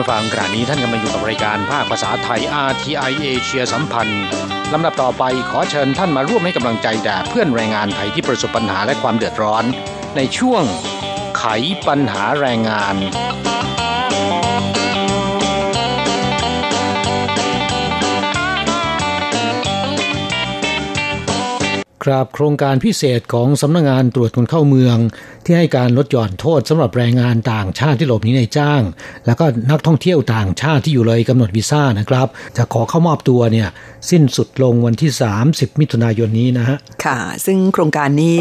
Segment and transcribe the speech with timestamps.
[0.00, 4.24] คุณฟังขณะนี้ท่านกำลังอยู่กับรายการภาคภาษาไทย RTI เอเชียสัมพันธ์
[4.72, 9.64] ลำดับต่อไปขอเชิญท่านมาร่วมให้กำลังใจแด่เพื่อนแรงงานไทยที่ประสบปัญหาและความเดือดร้อน
[10.16, 10.62] ในช่วง
[11.38, 11.44] ไข
[11.86, 12.96] ปัญหาแรงงาน
[22.04, 24.96] ครับโครงการพิเศษของสำนักงงานตรวจคนเข้าเมือง
[25.44, 28.82] ที่ให้การลดหย่อนโทษสำหรับแรงงานต่างชาติที่หลบหนีในจ้าง
[29.26, 32.26] แล้วก็นักท่องเที่ยวต่างชาติที่อยู่เลยกำหนดวีซ่านะครับ
[32.56, 33.68] จะขอเข้ามอบตัวเนี่ย
[34.10, 35.10] สิ้นสุดลงวันที่
[35.46, 38.36] 30 มิถุนายนนี้นะฮะค่ะ ซึ่งโครงการนี้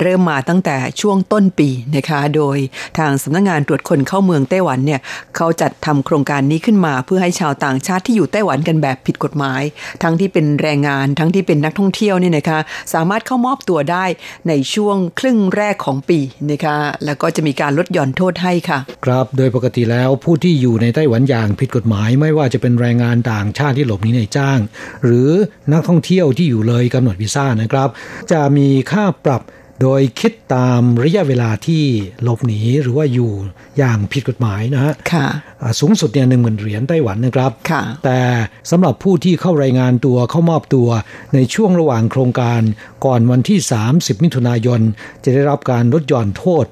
[0.00, 2.58] เริ่มมาตั้งแต่ช่วงต้นปีนะคะโดย
[2.98, 5.00] ทางสำนักงงานตรวจคนเข้าเมืองไต้หวันเนี่ย
[5.36, 9.62] เขาจัดทำโครงการนี้ขึ้นมาเพื่อให้ชาวต่างชาติที่อยู่ไต้หวันกันแบบผิดกฎหมาย
[10.02, 12.58] ทั้งที่เป็นแรงงานทั้งที่เป็นนักท่องเที่ยวเนี่ยนะคะ
[12.94, 14.04] สามารถเข้ามอบตัวได้
[14.48, 16.18] ในช่วงครึ่งแรกของปี
[16.50, 24.58] นะคะแล้วก็จะมีการลดหย่อนโทษให้ค่ะ ครับโดยปกติแล้วผู้ที่อยู่ในไต้หวันอย่างผิดกฎหมาย ไม่ว่าจะเป็นแรงงานต่างชาติที่หลบหนีในจ้าง
[25.04, 25.30] หรือ
[25.72, 27.88] นักท่องเที่ยวที่อยู่เลยกำหนดวีซ่านะครับ
[28.32, 29.42] จะมีค่าปรับ
[29.82, 31.82] โดยคิดตามระยะเวลาที่
[32.22, 33.32] หลบหนีหรือว่าอยู่
[33.78, 34.94] อย่างผิดกฎหมายนะฮะ
[35.80, 37.50] สูงสุดเนี่ยหนึ่งหมื่นเหรียญไต้หวันนะครับ
[38.04, 38.18] แต่
[38.70, 40.88] สำหรับผู้ที่เข้ารายงานตัวเข้ามอบตัว
[41.34, 42.60] ในช่วงระหว่างโครงการ
[43.04, 43.58] ก่อนวันที่
[43.92, 44.80] 30 มิถุนายน
[45.24, 46.64] จะได้รับการลดหย่อนโทษ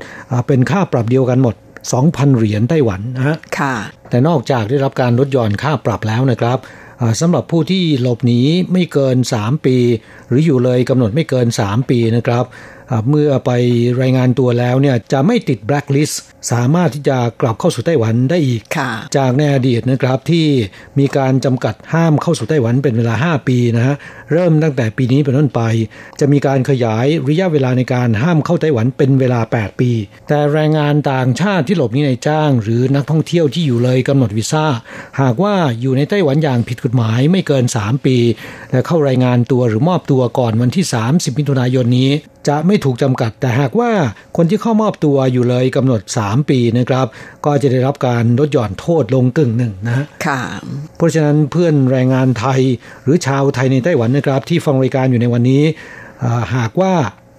[0.47, 1.55] เป็นค่าปรับเดียวกันหมด
[1.95, 3.37] 2,000 เหรียญไต้หวันนะฮะ
[4.11, 6.59] แต่นอกจากได้รับการลดหย่อนค่าปรับแล้วนะครับ
[7.21, 8.41] สำหรับผู้ที่หลบหนี
[8.73, 9.77] ไม่เกิน 3 ปี
[10.29, 12.45] หรืออยู่เลยกำหนดไม่เกิน 3 ปีนะครับ
[13.09, 13.51] เมื่อไป
[14.01, 16.23] รายงานตัวแล้วเนี่ยจะไม่ติดแบล็คลิสต์
[16.53, 18.63] สามารถที่จะกลับเข้าสู่ไต้หวันได้อีก
[19.17, 20.47] จากในอดีตนะครับที่
[20.99, 23.95] มีการจำกัดห้ามเข้าสู่ไต้หวันเป็นเวลา 5 ปีนะฮะ
[24.33, 25.61] เริ่มตั้งแต่ปีนี้เป็นต้นไป
[26.21, 29.91] จะมีการขยายระยะเวลาในการห้ามเข้าไต้หวันเป็นเวลา 8 ปี
[30.29, 34.67] แต่แรงงานต่างชาติที่หลบหนีในจ้าง หรือนักท่องเที่ยวที่อยู่เลยกำหนดวีซ่า
[35.21, 38.17] หากว่าอยู่ในไต้หวันอย่างผิดกฎหมายไม่เกิน 3 ปี
[38.73, 42.11] และเข้ารายงานตัวหรือมอบตัวก่อนวันที่ 30มิถุนายนนี้
[42.49, 43.91] จะไม่ถูกจำกัด แต่หากว่า
[44.37, 47.07] คนที่เข้ามอบตัวอยู่เลยกำหนด 3 ปีนะครับ
[47.45, 50.41] ก็จะได้รับการลดหย่อนโทษลงกึ่งหนึ่งนะค่ะ
[50.97, 52.61] เพราะฉะนั้นเพื่อนแรงงานไทย
[53.05, 55.63] หรือชาวไทยในไต้หวันนะครับ ที่ฟังรายการอยู่ในวันนี้
[56.57, 56.93] หากว่า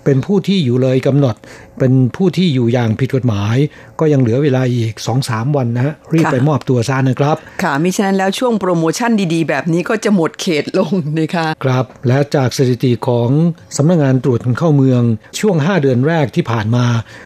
[0.10, 1.36] เป็นผู้ที่อยู่เลยกำหนด
[1.80, 3.56] เป็นผู้ที่อยู่อย่างผิดกฎหมาย
[4.00, 13.30] ก็ยังเหลือเวลาอีก2สวันนะฮะรีบไปมอบตัวซะนะครับ ค่ะมิฉะนั้นแล้วช่วงโปรโมชั่นดีๆ แบบนี้ก็จะหมดเขตลงนะคะครับ และจากสถิติของ
[13.78, 15.02] สำนักงงานตรวจคนเข้าเมือง
[15.40, 16.86] ช่วง 5 เดือนแรกที่ผ่านมา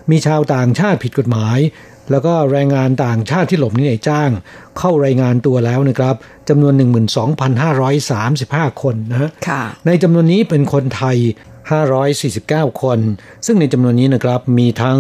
[0.10, 1.60] มีชาวต่างชาติผิดกฎหมาย
[2.12, 4.30] แล้วก็แรงงานต่างชาติที่หลบหนีในจ้าง
[4.80, 6.16] เข้ารายงานตัวแล้วนะครับ
[6.50, 6.74] จำนวน
[7.98, 9.30] 12,535 คนนะฮะ
[9.88, 11.18] ในจำนวนนี้เป็นคนไทย
[12.24, 13.00] 549 คน
[13.46, 15.00] ซึ่งในจำนวนนี้นะครับมีทั้ง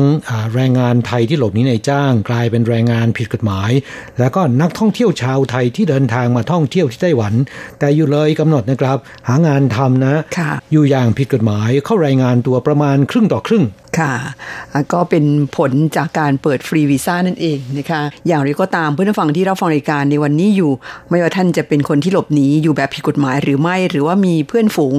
[0.53, 3.71] แรงงานไทยที่หลบหนีในจ้าง กลายเป็นแรงงานผิดกฎหมาย
[4.19, 7.33] แล้วก็นักท่องเที่ยวชาวไทยที่เดินทางมาท่องเที่ยวที่ไต้หวัน
[7.79, 8.97] แต่อยู่เลยกำหนดนะครับ
[9.27, 10.15] หางานทำนะ
[10.71, 13.65] อยู่อย่างผิดกฎหมายเข้ารายงานตัวประมาณครึ่งต่อครึ่ง
[13.99, 14.13] ค่ะ
[14.93, 15.25] ก็เป็น
[15.57, 20.71] ผลจากการเปิดฟรีวีซ่านั่นเองนะคะอย่างไรก็ตามเพื่อนฟังที่เราฟังรายการในวันนี้อยู่
[21.09, 24.95] ไม่ว่าท่านจะเป็นคนที่หลบหนีอยู่แบบผิดกฎหมายหรือไม่หรือว่ามีเพื่อนฝูง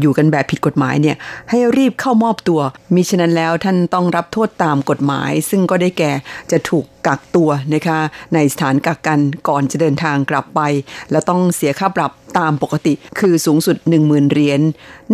[0.00, 1.16] อยู่กันแบบผิดกฎหมายเนี่ย
[1.50, 2.60] ให้รีบเข้ามอบตัว
[2.94, 6.12] มิฉะนั้นแล้วท่านต้องรับโทษตามกฎหมาย ซึ่งก็ได้แก่
[6.50, 7.98] จะถูก กักตัวนะคะ
[8.34, 10.60] ในสถานกักกันก่อนจะเดินทางกลับไป
[11.10, 14.60] แล้วต้องเสียค่าปรับตามปกติคือสูงสุด 10,000 เหรียญ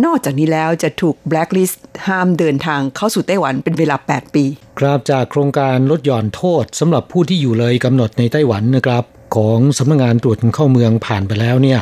[0.05, 4.45] นอกจากนี้แล้วจะถูกแบล็คลิสต์ห้ามเดินทางเข้าสู่ไต้หวันเป็นเวลา 8 ปี
[4.79, 9.03] ครับจากโครงการลดหย่อนโทษสำหรับผู้ที่อยู่เลยกำหนดในไต้หวันนะครับ
[9.35, 11.79] ของสำนักงงานตรวจคนเข้าเมืองผ่านไปแล้วเนี่ย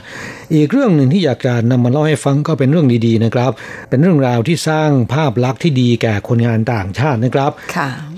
[0.54, 3.52] อีกเรื่องหนึ่งที่อยากจะนำมาเล่าให้ฟังก็เป็นเรื่องดีๆนะครับ
[3.90, 7.52] เป็นเรื่องราวที่สร้างภาพลักษณ์ที่ดีแก่คนงานต่างชาตินะครับ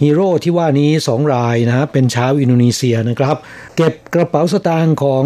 [0.02, 3.36] ฮีโร่ที่ว่านี้สองรายนะเป็นชาวอินโดนีเซียนะครับ
[3.76, 5.26] เก็บกระเป๋าสตางค์ของ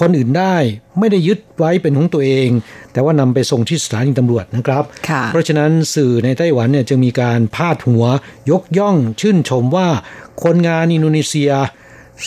[0.00, 0.56] คนอื่นได้
[0.98, 2.48] ไม่ได้ยึดไว้เป็นของตัวเอง
[2.92, 4.84] แต่ว่านำไปส่งที่สถานีตำรวจนะครับ
[5.26, 8.04] เพราะฉะนั้นสื่อในไต้หวันเนี่ยจึงมีการพาดหัว
[8.50, 9.88] ยกย่องชื่นชมว่า
[10.42, 11.52] คนงานอินโดนีเซีย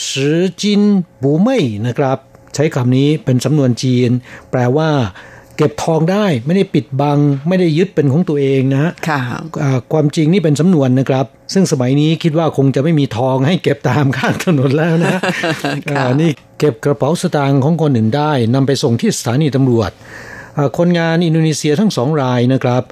[0.09, 0.81] 拾金
[1.21, 2.17] 不昧นะครับ
[2.55, 4.09] ใช้คำนี้เป็นสำนวนจีน
[4.51, 4.89] แปลว่า
[5.57, 8.91] เก็บทองได้ไม่ได้ปิดบัง ไม่ได้ยึดเป็นของตัวเองนะฮะ
[9.91, 15.15] ความจริงนี่เป็นสำนวนนะครับ ซึ่งสมัยนี้คิดว่าคงจะไม่มีทองให้เก็บตามข้างถนนแล้วนะ
[16.21, 19.91] นี่เก็บกระเป๋าสตางค์ของคนอื่นได้นำไปส่งที่สถานีตำรวจ
[20.77, 22.83] คนงานอินโดนีเซียทั้งสองรายนะครับ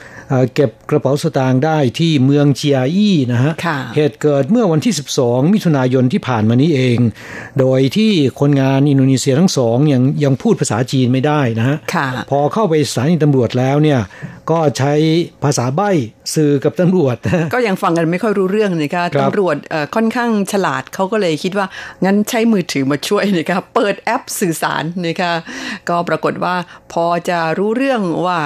[0.55, 3.53] เก็บกระเป๋าสตางค์ได้ที่เมืองเจียอี้นะฮะ
[3.95, 4.93] เหตุเกิดเมื่อวันที่
[5.23, 6.97] 12 มิถุนายนที่ผ่านมานี้เอง
[7.59, 11.77] โดยที่คนงานอินโดนีเซียทั้งสองยังยังพูดภาษาจีนไม่ได้นะฮะ
[12.29, 13.99] พอเข้าไปสถานีตำรวจแล้วเนี่ย
[14.49, 14.93] ก็ใช้
[15.43, 15.89] ภาษาใบ้
[16.35, 17.15] สื่อกับตำรวจ
[17.53, 19.55] ก็ยังฟังกันไม่ค่อยรู้เรื่องนะคะตำรวจ
[19.95, 21.67] ค่อนข้างฉลาดเขาก็เลยคิดว่า
[22.05, 25.33] งั้นใช้มือถือมาช่วยนะคะเปิดแอปสื่อสารนะคะ
[25.89, 26.55] ก็ปรากฏว่า
[26.93, 28.39] พอจะรู้เรื่องว่า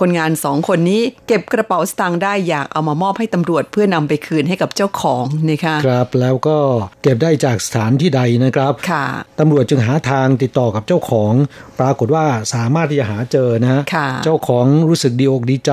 [0.00, 6.58] คนงานสองคนนี้เก็บกระเป๋าสตางค์ได้อยากเอามามอบให้ตำรวจเพื่อนำไปคืนให้กับเจ้าของนะคะครับแล้วก็
[7.02, 9.04] เก็บได้จากสถานที่ใดนะครับค่ะ
[9.40, 11.32] ตำรวจจึงหาทางติดต่อกับเจ้าของ
[11.80, 13.82] ปรากฏว่าสามารถที่จะหาเจอนะ
[14.24, 15.72] เจ้าของรู้สึกดีอกดีใจ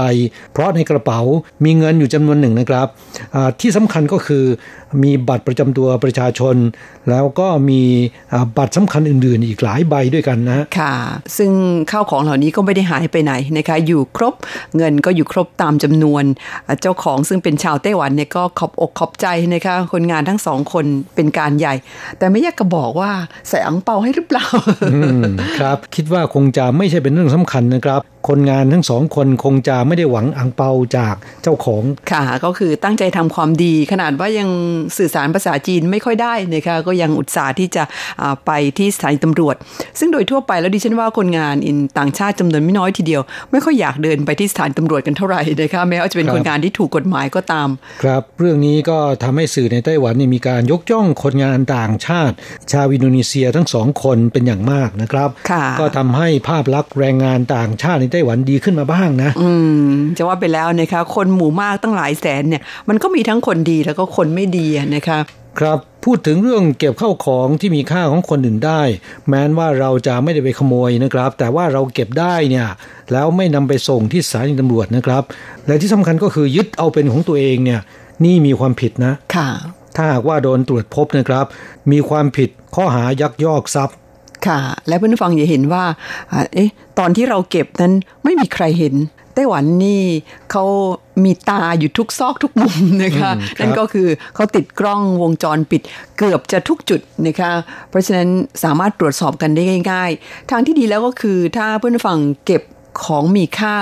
[0.51, 1.19] เพราะในกระเป๋า
[1.65, 2.87] มีเงินอยู่จำนวนหนึ่งนะครับ
[3.61, 4.45] ที่สำคัญก็คือ
[5.04, 6.56] มีบัตรประจำตัวประชาชน
[7.10, 7.81] แล้วก็มี
[8.57, 10.95] บัตรสำคัญอื่นๆ อีกหลายใบด้วยกันนะค่ะ
[11.38, 11.51] ซึ่ง
[11.92, 14.34] ข้าวของเหล่านี้ก็ไม่ได้หายไปไหนนะคะอยู่ครบ
[14.78, 16.24] เงินก็อยู่ครบตามจำนวน
[16.81, 20.86] เจ้าของซึ่งเป็นชาวไต้หวันเนี่ยก็ขอบอกขอบใจนะคะคนงานทั้งสองคน
[21.16, 21.74] เป็นการใหญ่
[22.18, 23.12] แต่ไม่อยากจะบอกว่า
[23.50, 24.45] ใส่อังเปาให้หรือเปล่า
[25.60, 34.50] ครับคิดว่าคงจะไม่ใช่เป็นเรื่องสำคัญนะครับ คนงานทั้งสองคนคงจะไม่ได้หวังอังเปาจากเจ้าของค่ะก็คือตั้งใจทำความดีขนาดว่ายัง
[34.97, 37.83] สื่อสารภาษาจีนไม่ค่อยได้นะคะก็ยังอุตส่าห์ที่จะ
[38.45, 39.56] ไปที่สถานีตำรวจ
[40.00, 43.21] ซึ่งโดยทั่วไปแล้วดิฉันว่าคนงานอินต่างชาติจำนวนไม่น้อยทีเดียว
[43.51, 47.69] ไม่ค่อยอยากเดินไปที่สถานีตำรวจกันเท่าไหร่นะคะแม้ว่าจะเป็นคนงานที่ถูกกฎหมายก็ตาม
[48.03, 52.35] ครับ เรื่องนี้ก็ทำให้สื่อในไต้หวันมีการยกย่องคนงานต่างชาติ
[52.71, 55.30] ชาวอินโดนีเซียทั้งสองคนเป็นอย่างมากนะครับ
[55.80, 59.50] ก็ทำให้ภาพลักษณ์แรงงานต่างชาติในไต้หวันดีขึ้นมาบ้างนะ อื
[59.89, 65.19] มจะว่าไปแล้วนะคะคนหมู่มากตั้งหลายแสนเนี่ยมันก็มีทั้งคนดีแล้วก็คนไม่ดีนะคะ
[65.59, 68.81] ครับพูดถึงเรื่องเก็บเข้าของที่มีค่าของคนอื่นได้
[69.27, 72.67] แม้นว่าเราจะไม่ได้ไปขโมยนะครับ แต่ว่าเราเก็บได้เนี่ย
[73.11, 75.23] แล้วไม่นำไปส่งที่สถานีตำรวจนะครับ
[75.67, 77.79] และที่สำคัญก็คือยึดเอาเป็นของตัวเองเนี่ย
[78.25, 79.49] นี่มีความผิดนะค่ะ
[79.95, 81.45] ถ้าหากว่าโดนตรวจพบนะครับ
[81.91, 83.95] มีความผิดข้อหายักยอกทรัพย์
[84.47, 85.83] ค่ะ และเพื่อนฟังอย่าเห็นว่า
[86.53, 87.93] เอ๊ะตอนที่เราเก็บนั้น
[88.23, 88.95] ไม่มีใครเห็น
[89.35, 90.03] ไต้หวันนี่
[90.51, 90.63] เขา
[91.24, 95.81] มีตาอยู่ทุกซอกทุกมุมนะคะนั่นก็คือเขาติดกล้องวงจรปิด
[96.18, 97.51] เกือบจะทุกจุดนะคะ
[97.89, 98.30] เพราะฉะนั้น
[98.63, 102.62] สามารถตรวจสอบกันได้ง่าย ๆ ทางที่ดีแล้วก็คือถ้าเพื่อนฟังเก็บ
[103.04, 103.75] ของมีค่า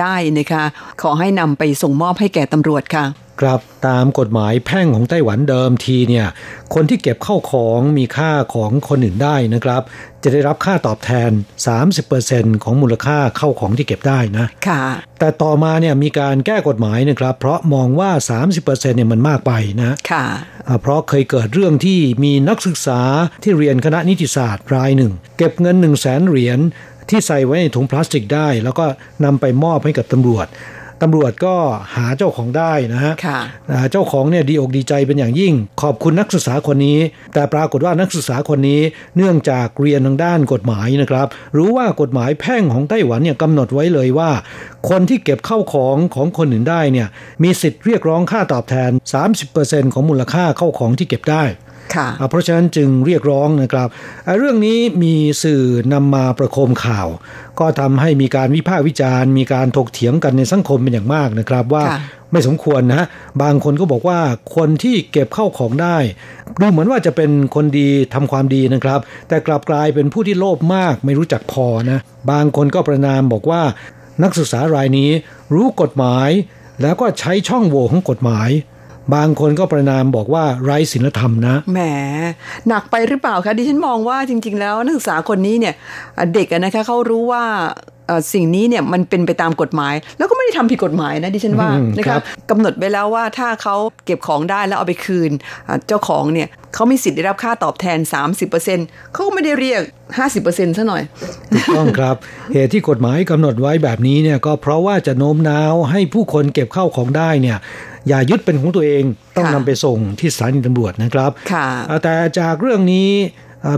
[0.00, 0.64] ได้นะคะ
[1.02, 3.04] ขอให้นำไปส่งมอบให้แก่ตำรวจค่ะ
[3.40, 6.26] ครับตามกฎหมายแพ่งของไต้หวันเดิมทีเนี่ย
[6.74, 9.82] คนที่เก็บเข้าของมีค่าของคนอื่นได้นะครับ
[10.22, 11.30] จะได้รับค่าตอบแทน
[11.96, 14.82] 30%ของมูลค่าเข้าของที่เก็บได้นะค่ะ
[15.18, 18.10] แต่ต่อมาเนี่ยมีการแก้กฎหมายนะครับ เพราะมองว่า
[18.54, 20.24] 30%เนี่ยมันมากไปนะค่ะ
[20.82, 23.00] เพราะเคยเกิดเรื่องที่มีนักศึกษา
[23.42, 26.58] ที่เรียนคณะนิติศาสตร์รายหนึ่ง เก็บเงิน 1 0 0 0 0แสนเหรียญ
[27.08, 28.84] ที่ใส่ไว้ในถุงพลาสติกได้ แล้วก็
[29.24, 30.48] นำไปมอบให้กับตำรวจ
[31.04, 31.56] ตำรวจก็
[31.94, 33.14] หาเจ้าของได้นะฮะ
[33.90, 36.98] เจ้าของเนี่ยดีอกดีใจเป็นอย่างยิ่ง ขอบคุณนักศึกษาคนนี้
[37.34, 38.80] แต่ปรากฏว่านักศึกษาคนนี้
[39.16, 41.26] เนื่องจากเรียนทางด้านกฎหมายนะครับ
[41.56, 44.30] รู้ว่ากฎหมายแพ่งของไต้หวันเนี่ยกำหนดไว้เลยว่า
[44.88, 47.08] คนที่เก็บเข้าของของคนอื่นได้เนี่ย
[47.42, 48.90] มีสิทธิ์เรียกร้องค่าตอบแทน
[49.42, 51.44] 30%ของมูลค่าเข้าของที่เก็บได้
[52.28, 53.88] เพราะฉะนั้นจึงเรียกร้องนะครับ
[54.38, 57.08] เรื่องนี้มีสื่อนำมาประโคมข่าว
[57.60, 61.84] ก็ทำให้มีการวิพากษ์วิจารณ์ มีการถกเถียงกันในสังคมเป็นอย่างมากนะครับว่า
[62.32, 63.02] ไม่สมควรนะ
[63.42, 64.18] บางคนก็บอกว่า
[64.56, 65.96] คนที่เก็บเข้าของได้
[66.60, 71.98] ดูเหมือนว่าจะเป็นคนดีทำความดีนะครับ แต่กลับกลายเป็นผู้ที่โลภมาก ไม่รู้จักพอนะ
[72.30, 73.62] บางคนก็ประนามบอกว่า
[74.22, 75.10] นักศึกษารายนี้
[75.54, 76.30] รู้กฎหมาย
[76.82, 78.48] แล้วก็ใช้ช่องโหว่ของกฎหมาย
[79.14, 81.80] บางคนก็ประนามบอกว่าไร้ศีลธรรมนะ แหม
[82.68, 85.74] หนักไปหรือเปล่าคะดิฉันมองว่าจริง ๆ แล้วนักศึกษาคนนี้เนี่ย
[86.34, 87.44] เด็กนะคะเขารู้ว่า
[88.32, 92.18] สิ่งนี้เนี่ยมันเป็นไปตามกฎหมาย แล้วก็ไม่ได้ทำผิดกฎหมายนะดิฉันว่านะคะ
[92.50, 95.30] กำหนดไปแล้วว่าถ้าเขาเก็บของได้แล้วเอาไปคืน
[95.86, 97.98] เจ้าของเนี่ย เขามีสิทธิ์ได้รับค่าตอบแทน
[98.56, 99.82] 30%เขาไม่ได้เรียก
[100.28, 101.02] 50%ซะหน่อย
[101.52, 102.16] ถูกต้องครับ
[102.52, 107.58] เหตุที่กฎหมายกำหนดไว้แบบนี้เนี่ยก็เพราะว่าจะโน้มน้าวให้ผู้คนเก็บเข้าของได้เนี่ย
[108.08, 109.02] อย่ายึดเป็นของตัวเอง
[109.36, 111.30] ต้องนำไปส่งที่สถานีตำรวจนะครับ
[112.02, 113.10] แต่จากเรื่องนี้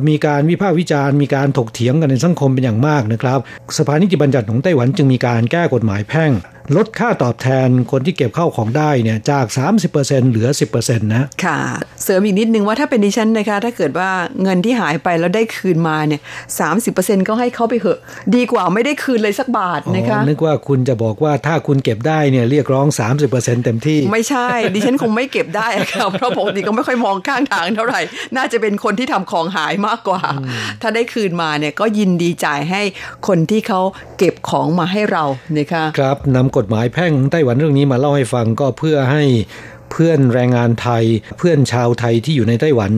[0.09, 3.39] มีการวิพากษ์วิจารณ์มีการถกเถียงกันในสังคมเป็นอย่างมากนะครับ
[3.79, 6.31] สภานิติบัญญัติของไต้หวันจึงมีการแก้กฎหมายแพ่ง
[6.77, 9.47] ลดค่าตอบแทนคนที่เก็บเข้าของได้เนี่ยจาก
[9.89, 11.59] 30%เหลือ 10%นะค่ะ
[12.03, 14.11] เสริมอีกนิดนึงว่าถ้าเป็นดิฉันนะคะ ถ้าเกิดว่า
[14.43, 16.21] เงินที่หายไปแล้วได้คืนมาเนี่ย
[16.59, 16.69] สา
[17.29, 17.99] ก็ให้เขาไปเหอะ
[18.35, 22.87] ดีกว่าไม่ได้คืนเลยสักบาทนะคะนึกว่าคุณจะบอกว่าถ้าคุณเก็บได้เนี่ยเรียกร้อง
[23.25, 28.01] 30%เต็มที่ ไม่ใช่ ดิฉันคงไม่เก็บได้ครับเพราะปกติก็ไม่ค่อยมองข้างทางเท่าไหร่
[28.37, 30.21] น่าจะเป็นคนที่ทำของหายมากกว่า
[30.83, 32.83] ถ้าได้คืนมาเนี่ยก็ยินดีจ่ายให้
[33.29, 33.81] คนที่เขา
[34.19, 35.25] เก็บของมาให้เรา
[35.59, 39.25] นะคะครับนำกฎหมายแพ่งไต้หวันเรื่องนี้มาเล่าให้ฟังก็เพื่อให้
[39.93, 41.05] เพื่อนแรงงานไทย
[41.39, 42.93] เพื่อนชาวไทยที่อยู่ในไต้หวัน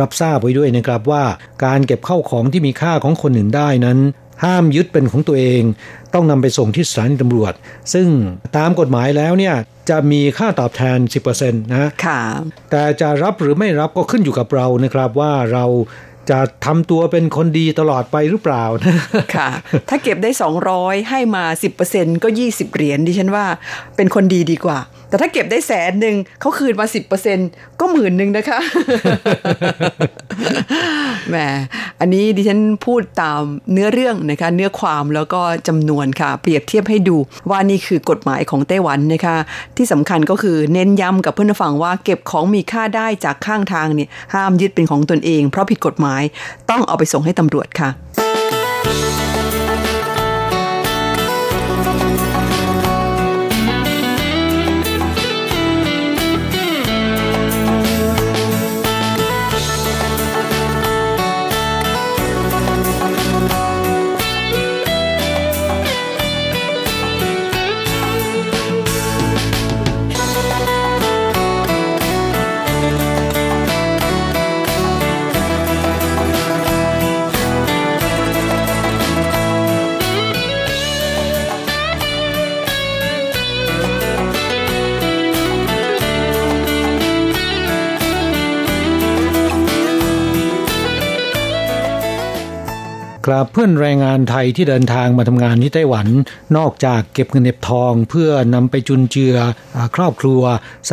[0.00, 1.24] รับทราบไว้ด้วยนะครับว่า
[1.64, 3.98] การเก็บเข้าของที่มีค่าของคนอื่นได้นั้น
[4.44, 5.62] ห้ามยึดเป็นของตัวเอง
[6.14, 7.52] ต้องนำไปส่งที่สถานีตำรวจ
[7.94, 8.08] ซึ่ง
[8.56, 9.54] ตามกฎหมายแล้วเนี่ย
[9.90, 10.98] จะมีค่าตอบแทน
[11.30, 12.20] 10%นะค่ะ
[12.70, 15.64] แต่จะรับหรือไม่รับก็ขึ้นอยู่กับเรานะครับว่าเรา
[16.30, 18.64] จะทำตัวเป็นคนดีตลอดไปหรือเปล่า
[19.34, 19.48] ค่ะ
[19.88, 20.30] ถ้าเก็บได้
[20.70, 21.44] 200 ให้มา
[21.84, 23.44] 10%ก็ 20 เหรียญดิฉันว่า
[23.96, 27.38] เป็นคนดีดีกว่า แต่ถ้าเก็บได้แสนหนึ่งเขาคืนมาสิบเปอร์เซ็น
[27.80, 28.58] ก็หมื่นหนึ่งนะคะ
[31.32, 31.38] แหม
[32.00, 37.16] อันนี้ดิฉันพูดตามเนื้อเรื่องนะคะเนื้อความแล้วก็จำนวนค่ะ เปรียบเทียบให้ดู
[37.50, 39.36] ว่านี่คือกฎหมายของไต้หวันนะคะ
[39.76, 46.22] ที่สำคัญก็คือเน้นย้ำกับเพื่อนฟังว่าเก็บของมีค่าได้จากข้างทางเนี่ยห้ามยึดเป็นของตนเอง เพราะผิดกฎหมาย
[46.70, 47.88] ต้องเอาไปส่งให้ตำรวจค่ะ
[93.26, 96.06] ครับเพื่อนแรงงานไทยที่เดินทางมาทำงานที่ไต้หวัน
[96.56, 99.36] นอกจากเก็บเงินเก็บทอง เพื่อนำไปจุนเจือ
[99.96, 100.42] ครอบครัว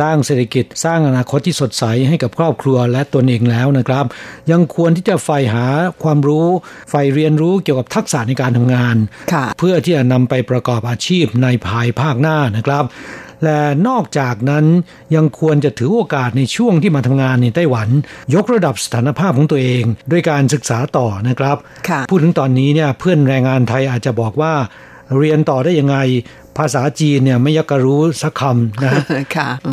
[0.02, 4.04] ร้างเศรษฐกิจ สร้างอนาคตที่สดใสให้กับครอบครัวและตนเองแล้วนะครับ
[4.50, 5.66] ยังควรที่จะใฝ่หา
[6.02, 6.46] ความรู้
[6.90, 8.96] ใฝ่เรียนรู้เกี่ยวกับทักษะในการทำงาน
[9.58, 12.84] เพื่อที่จะนำไปประกอบอาชีพในภายภาคหน้านะครับ
[13.44, 14.64] และนอกจากนั้น
[15.14, 17.88] ยังควรจะถือโอกาสในช่วงที่มาทำงานในไต้หวัน
[18.34, 21.56] ยกระดับสถานภาพของตัวเองด้วยการศึกษาต่อนะครับ
[22.10, 24.52] พูดถึงตอนนี้เนี่ยเพื่อนแรงงานไทยอาจจะบอกว่า
[25.18, 25.96] เรียนต่อได้ยังไง
[26.58, 28.92] ภาษาจีนเนี่ยไม่ยักกรู้สักคำนะ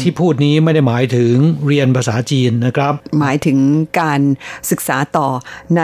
[0.01, 1.33] ที่พูดนี้ไม่ได้หมายถึง
[1.67, 3.57] เรียนภาษาจีนนะครับ หมายถึง
[4.01, 4.21] การ
[4.71, 5.27] ศึกษาต่อ
[5.77, 5.83] ใน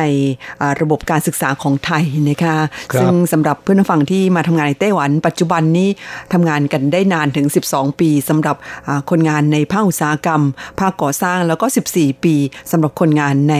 [0.81, 2.57] ระบบการศึกษาของไทยนะคะ
[2.93, 5.89] คซึ่งสำหรับเพื่อนฟังที่มาทำงานในไต้หวัน ปัจจุบันนี้
[6.33, 8.55] ทำงานกันได้นานถึง 12 ปีสำหรับ
[9.09, 10.41] คนงานในภาคอุตสาหกรรม
[10.79, 12.35] ภาคก่อสร้างแล้วก็ 14 ปี
[12.71, 13.55] สำหรับคนงานใน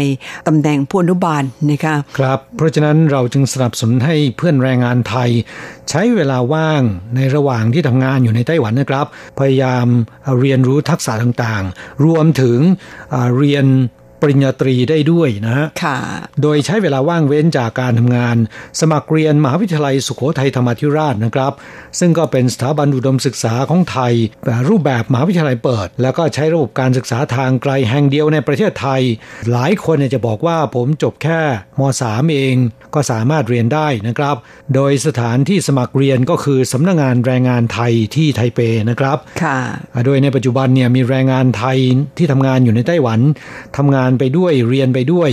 [0.47, 5.29] ตำแหน่งผู้อนุบาลนะคะครับ เพราะฉะนั้นเราจึงสนับสนุนให้เพื่อนแรงงานไทย
[5.89, 6.81] ใช้เวลาว่าง
[7.15, 9.05] ในระหว่างที่ทำงานอยู่ในไต้หวันนะครับ
[9.39, 9.87] พยายาม
[10.39, 12.59] เรียนรู้ทักษะต่างๆ รวมถึง
[13.37, 13.65] เรียน
[14.23, 15.67] ปริญญาตรีได้ด้วยนะฮะ
[16.41, 18.37] โดยใช้เวลาว่างเว้นจากการทำงาน
[18.79, 21.53] สมัครเรียนมหาวิทยาลัยสุโขทัยธรรมธิราชนะครับ
[21.99, 24.13] ซึ่งก็เป็นสถาบันอุดมศึกษาของไทย
[24.45, 29.01] แบบรูปแบบมหาวิทยาลัยเปิด แล้วก็ใช้ระบบการศึกษาทางไกลแห่งเดียวในประเทศไทย
[29.51, 31.41] หลายคนจะบอกว่าผมจบแค่
[31.79, 32.55] ม .3 เอง
[32.95, 34.35] ก็สามารถเรียนได้นะครับ
[34.75, 39.57] โดยสถานที่สมัครเรียนก็คือสำนักงงานแรงงานไทยที่ไทเปนะครับค่ะ
[40.05, 41.77] โดยในปัจจุบันเนี่ยมีแรงงานไทย
[42.17, 43.19] ที่ทำงานอยู่ในไต้หวัน
[43.77, 45.29] ทำงานไปด้วยเรียนไปด้วย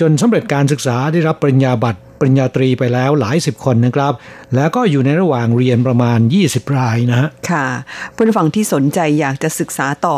[0.00, 4.12] จนสำเร็จการศึกษาได้รับปริญญาบัตร ปริญญาตรีไปแล้วหลายสิบคนนะครับ
[4.56, 7.66] แล้วก็อยู่ในระหว่างเรียนประมาณ 20 รายนะค่ะ
[8.14, 10.16] ผู้ฟังที่สนใจอยากจะศึกษาต่อ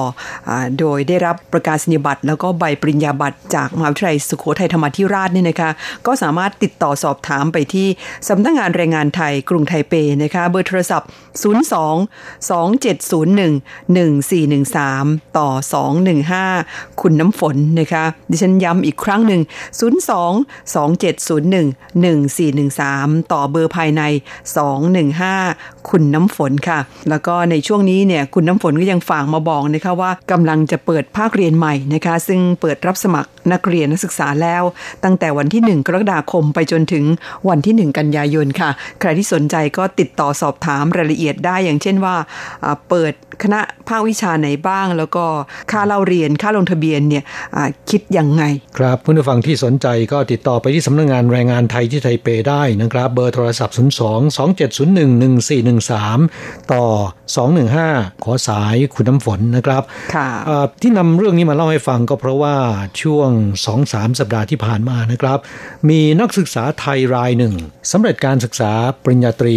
[0.48, 5.70] อโดยได้รับประกาศนียบัตร แล้วก็ใบปริญญาบัตรจากมหาวิทยาลัยสุโขทัยธรรมธิราชนี่นะคะ
[6.06, 7.88] ก็สามารถติดต่อสอบถามไปที่
[8.28, 11.08] สำนักงงานแรงงานไทยกรุงไทเปนะคะเบอร์โทรศัพท์
[11.42, 11.44] 02
[12.50, 13.50] 2701
[13.96, 15.48] 1413 ต่อ
[16.24, 19.42] 215 คุณน้ำฝนนะคะดิฉันย้ำอีกครั้งหนึ่ง
[19.80, 19.90] 02
[20.74, 24.02] 2701 1413 ต่อเบอร์ภายใน
[24.74, 26.78] 215 คุณน้ำฝนค่ะ
[27.10, 34.62] แล้วก็ในช่วงนี้เนี่ยคุณน้ำฝนก็ยังฝากมาบอกนะคะว่ากำลังจะเปิดภาคเรียนใหม่นะคะ ซึ่งเปิดรับสมัครนักเรียนนักศึกษาแล้ว
[35.04, 37.04] ตั้งแต่วันที่ 1 กรกฎาคมไปจนถึง
[37.48, 38.70] วันที่ 1 กันยายนค่ะ
[39.00, 42.14] ใครที่สนใจก็ติดต่อสอบถามรายละเอียดได้อย่างเช่นว่า
[42.88, 45.24] เปิดคณะภาควิชาไหนบ้าง แล้วก็
[45.70, 47.24] ค่าเล่าเรียนค่าลงทะเบียนเนี่ย
[47.90, 48.42] คิดยังไง
[48.78, 53.80] ครับผู้ฟังที่สนใจก็ติดต่อไปที่สำนักงงานแรงงานไทยที่ไทเปได้นะครับ เบอร์โทรศัพท์ 02
[54.78, 56.84] 2701 1413 ต่อ
[57.54, 59.82] 215 ขอสายคุณน้ำฝนนะครับ
[60.82, 62.56] ที่นำเรื่องนี้มาเล่าให้ฟังก็เพราะว่า
[63.02, 63.30] ช่วง
[63.74, 65.38] 2-3 สัปดาห์ที่ผ่านมานะครับ
[65.88, 67.54] มีนักศึกษาไทยรายหนึ่ง
[67.92, 68.72] สำเร็จการศึกษา
[69.02, 69.56] ปริญญาตรี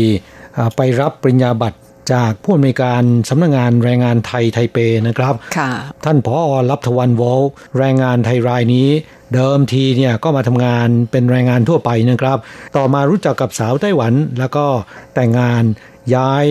[0.76, 1.80] ไปรับปริญญาบัตร
[2.14, 4.78] จากผู้อำนวยการสำนักงงานแรงงานไทยไทเป
[5.08, 5.34] นะครับ
[6.06, 6.36] ท่านผอ
[6.70, 7.42] รับทวันวอล
[7.78, 8.88] แรงงานไทยรายนี้
[9.34, 12.38] เดิมทีเนี่ยก็มาทำงานเป็นแรงงานทั่วไปนะครับ
[12.78, 14.66] ต่อมารู้จักกับสาวไต้หวัน แล้วก็
[15.16, 15.64] แต่งงาน
[16.16, 16.46] ย้าย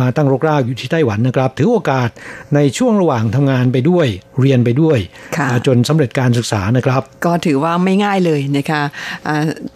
[0.00, 2.08] มาตั้งรกรากอยู่ที่ไต้หวันนะครับ ถือโอกาส
[2.54, 4.06] ในช่วงระหว่างทำงานไปด้วย
[4.40, 4.98] เรียนไปด้วย
[5.66, 8.82] จนสำเร็จการศึกษานะครับ ก็ถือว่าไม่ง่ายเลยนะคะ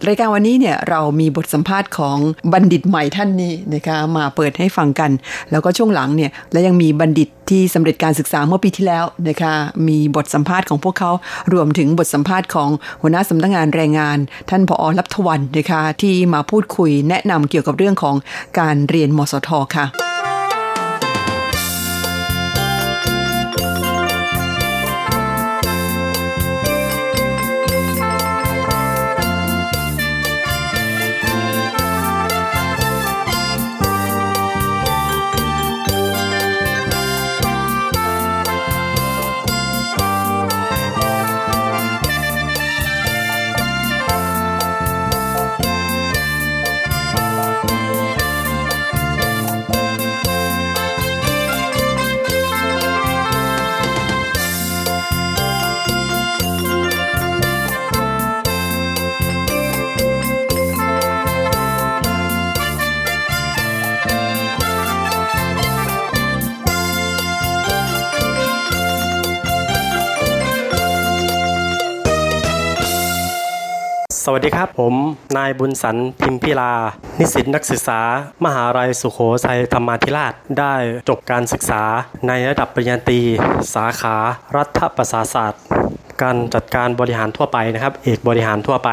[0.07, 2.17] รายการวันนี้เนี่ยเรามีบทสัมภาษณ์ของ
[2.53, 5.11] บัณฑิตใหม่ท่านนี้นะคะมาเปิดให้ฟังกัน
[5.51, 9.53] แล้วก็ช่วงหลังเนี่ยและยังมีบัณฑิตที่สำเร็จการศึกษาเมื่อปีที่แล้วนะคะ
[9.87, 11.11] มีบทสัมภาษณ์ของพวกเขา
[11.53, 12.69] รวมถึงบทสัมภาษณ์ของ
[13.01, 14.17] หัวหน้าสำนักงานแรงงาน
[14.49, 18.15] ท่านผอรับทวันนะคะที่มาพูดคุยแนะนำเกี่ยวกับเรื่องของ
[18.59, 20.12] การเรียนมสทค่ะ
[74.25, 74.93] สวัสดีครับผม
[75.37, 76.73] นายบุญสันพิมพิลา
[77.19, 77.99] นิสิตนักศึกษา
[78.45, 80.73] มหาลัยสุโขทัยธรรมาธิราช ได้
[81.09, 81.83] จบการศึกษา
[82.27, 83.21] ในระดับปริญญาตรี
[83.75, 84.15] สาขา
[84.57, 85.61] รัฐประศาศาสตร์
[86.21, 88.89] การจัดการบริหารทั่วไปนะครับ เอกบริหารทั่วไป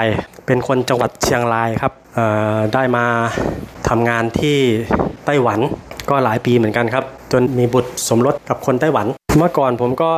[0.47, 1.93] เป็นคนจังหวัดเชียงรายครับ
[2.75, 3.05] ได้มา
[3.89, 4.59] ทำงานที่
[5.27, 5.59] ไต้หวัน
[6.11, 9.07] ก็หลายปีเหมือนกันครับ จนมีบุตรสมรสกับคนไต้หวัน
[9.39, 10.13] เมื่อก่อนผมก็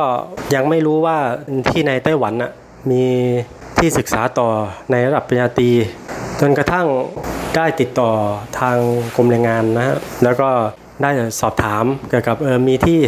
[0.55, 1.17] ยังไม่รู้ว่า
[1.69, 2.51] ที่ในไต้หวันน่ะ
[2.91, 3.03] มี
[3.77, 4.49] ที่ศึกษาต่อ
[4.91, 5.71] ในระดับปริญญาตรี
[6.39, 6.87] จนกระทั่ง
[7.55, 8.11] ได้ติดต่อ
[8.59, 8.77] ทาง
[9.15, 10.49] กรมแรงงานนะฮะแล้วก็
[11.01, 11.09] ได้
[11.41, 12.99] สอบถามเกี่ยวกับเออมีที่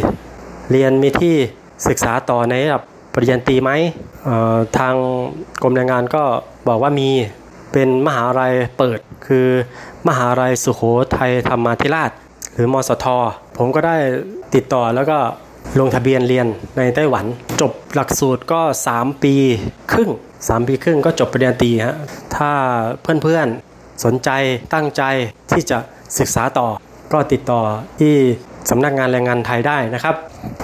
[0.70, 1.34] เรียนมีที่
[1.88, 2.82] ศึกษาต่อในระดับ
[3.14, 3.70] ปริญญาตรีไหม
[4.78, 4.94] ทาง
[5.62, 6.22] กรมแรงงานก็
[6.68, 7.08] บอกว่ามี
[7.72, 9.46] เป็นมหาลัยเปิดคือ
[10.08, 10.82] มหาลัยสุโข
[11.16, 12.10] ทัยธรรมาธิราช
[12.54, 13.06] หรือมสท
[13.56, 13.96] ผมก็ได้
[14.54, 15.18] ติดต่อแล้วก็
[15.80, 16.46] ลงทะเบียนเรียน
[16.76, 17.24] ในไต้หวัน
[17.60, 18.60] จบ หลักสูตรก็
[18.92, 19.34] 3 ปี
[19.92, 20.10] ครึ่ง
[20.48, 21.96] สามปีครึ่งก็จบปริญญาตรีฮะ
[22.36, 22.52] ถ้า
[23.22, 24.30] เพื่อนๆสนใจ
[24.74, 25.02] ตั้งใจ
[25.50, 25.78] ที่จะ
[26.18, 26.68] ศึกษาต่อ
[27.12, 27.62] ก็ติดต่อ
[28.00, 28.14] ที่
[28.70, 30.16] สำนักงานแรงงานไทยได้นะครับ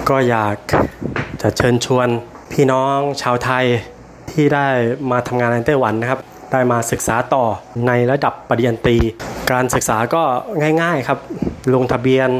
[0.08, 0.56] ก็อยาก
[1.42, 2.08] จะเชิญชวน
[2.52, 3.64] พี่น้องชาวไทย
[4.30, 4.68] ที่ได้
[5.10, 6.20] มาทำงานในไต้หวันนะครับ
[6.52, 7.44] ได้มาศึกษาต่อ
[7.86, 8.96] ในระดับปริญญาตรี
[9.52, 10.22] การศึกษาก็
[10.82, 11.18] ง่ายๆครับ
[11.74, 12.30] ลงทะเบียน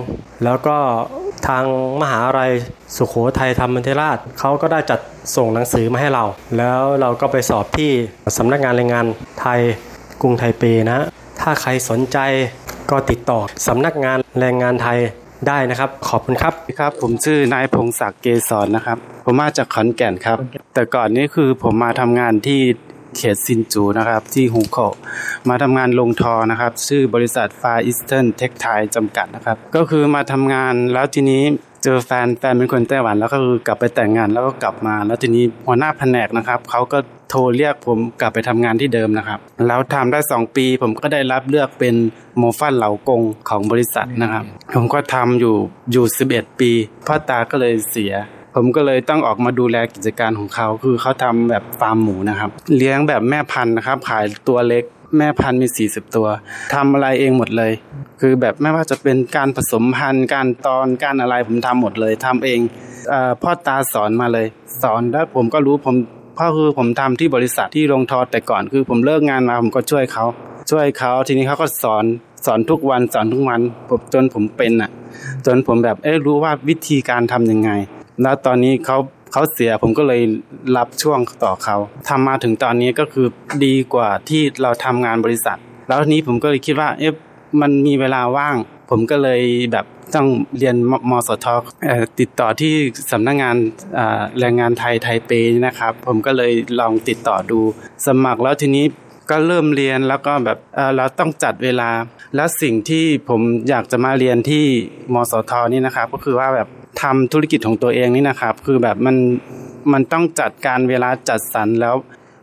[0.44, 0.76] แล้วก็
[1.48, 1.64] ทาง
[2.00, 2.52] มหาลัย
[2.96, 5.00] สุขโขทัยธรรมเทราชเขาก็ได้จัด
[5.36, 6.24] ส่งหนังสือมาให้เรา
[6.56, 7.90] แล้วเราก็ไปสอบที่
[8.36, 9.06] สำนักงานแรงงาน
[9.40, 9.60] ไทย
[10.20, 11.04] กรุงไทเปนะ
[11.40, 12.18] ถ้าใครสนใจ
[12.90, 14.98] ก็ติดต่อสำนักงานแรงงานไทย
[15.48, 20.38] ได้นะครับ ขอบคุณครับครับ ผมชื่อนายพงศักดิ์เกษรนะครับ ผมมาจากขอนแก่นครับ
[20.74, 22.60] แต่ก่อนนี้คือผมมาทำงานที่
[23.16, 24.78] เขตซินจูนะครับที่ฮูโค
[25.48, 31.42] มาทำงานโรงทอนะครับชื่อบริษัท Far Eastern Textile จำกัดนะครับ ก็คือมาทำงานแล้วทีนี้
[31.84, 36.98] เจอแฟนแฟนเป็นคนไต้หวันแล้วก็คือกลับไปแต่งงานแล้วก็กลับมา แล้วทีนี้หัวหน้าแผนกนะครับเขาก็
[37.30, 41.94] โทรเรียกผมกลับไปทำงานที่เดิมนะครับ แล้วทำได้ 2 ปีผมก็ได้รับเลือกเป็น
[42.38, 44.44] 模範勞工ของบริษัทนะครับ
[44.74, 45.56] ผมก็ทำอยู่
[45.92, 46.70] อยู่ 11 ปี
[47.06, 48.12] พ่อตาก็เลยเสีย
[48.54, 54.84] ผมก็เลยต้องออกมาดูแลกิจการของเขา คือเขาทำแบบฟาร์มหมูนะครับ เลี้ยงแบบแม่พันธุ์นะครับ ขายตัวเล็ก
[55.18, 56.28] แม่พันธุ์มี 40 ตัว
[56.74, 57.72] ทำอะไรเองหมดเลย
[58.20, 62.60] คือแบบไม่ว่าจะเป็นการผสมพันธุ์ การตอนการอะไรผมทำหมดเลยทำเอง
[63.12, 64.46] อพ่อตาสอนมาเลย
[64.82, 65.96] สอนแล้วผมก็รู้ผม
[66.38, 70.24] พ่อคือผมทำที่บริษัทที่ลงทอแต่ก่อน คือผมเลิกงานมาผมก็ช่วยเขา
[70.70, 72.04] ช่วยเขาทีนี้เขาก็สอน
[72.46, 73.60] สอนทุกวันสอนทุกวัน
[74.14, 74.90] จนผมเป็นอะ
[75.46, 77.70] จนผมแบบเอ้รู้ว่าวิธีการทํำยังไง
[78.22, 78.98] แล้วตอนนี้เขา
[79.32, 80.22] เขาเสียผมก็เลย
[80.76, 81.76] รับช่วงต่อเขา
[82.08, 83.26] ทำมาถึงตอนนี้ก็คือ
[83.64, 85.58] ดีกว่าที่เราทำงานบริษัท
[85.88, 87.12] แล้วทีนี้ผมก็เลยคิดว่าเอ๊ะ
[87.60, 88.56] มันมีเวลาว่าง
[88.90, 90.76] ผมก็เลยแบบต้องเรียน
[91.10, 91.46] มสท
[92.20, 92.74] ติดต่อที่
[93.12, 93.56] สำนักงงาน
[94.38, 95.30] แรงงานไทยไทเป
[95.66, 97.60] นะครับ ผมก็เลยลองติดต่อดู
[98.06, 98.84] สมัครแล้วทีนี้
[99.30, 100.58] ก็เริ่มเรียนแล้วก็แบบ
[100.96, 101.90] เราต้องจัดเวลา
[102.36, 104.64] และสิ่งที่ผมอยากจะมาเรียนที่
[105.14, 106.68] มสทนี่นะครับ ก็คือว่าแบบ
[107.02, 109.16] ทำธุรกิจของตัวเองนี่นะครับ คือแบบมัน
[109.92, 111.96] มันต้องจัดการเวลาจัดสรรแล้ว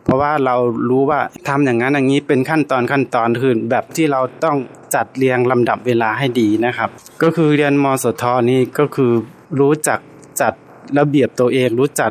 [0.04, 0.56] เพราะว่าเรา
[0.90, 4.56] รู้ว่าทำอย่างนั้นอย่างนี้เป็นขั้นตอนขั้นตอนคือแบบที่เราต้อง
[4.94, 6.90] จัดเรียงลำดับเวลาให้ดีนะครับ
[7.22, 9.12] ก็คือเรียนมสทนี่ก็คือ
[9.60, 9.98] รู้จัก
[10.40, 10.52] จัด
[10.98, 12.10] ระเบียบตัวเองรู้จัก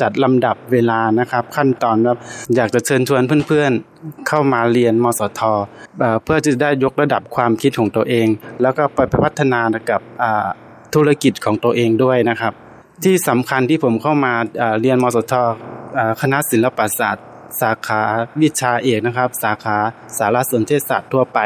[0.00, 2.14] จัดลำดับเวลานะครับ ขั้นตอนว่า
[2.56, 5.40] อยากจะเชิญชวนเพื่อนๆ เข้ามาเรียนมสท
[6.24, 8.26] เพื่อจะได้ยกระดับความคิดของตัวเอง
[8.62, 10.00] แล้วก็ไปพัฒนากับ
[10.94, 12.52] ธุรกิจของตัวเองด้วยนะครับ
[13.04, 14.32] ที่สำคัญที่ผมเข้ามา
[14.80, 15.32] เรียนมสท
[16.20, 17.26] คณะศิลปศาสตร์
[17.60, 18.02] สาขา
[18.42, 19.76] วิชาเอกนะครับ สาขา
[20.18, 21.38] สารสนเทศศาสตร์ทั่วไป